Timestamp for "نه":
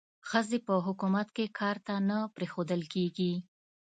2.09-2.17